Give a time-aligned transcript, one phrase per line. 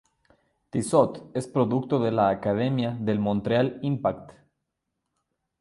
[0.75, 4.31] Tissot es producto de la academia del Montreal Impact.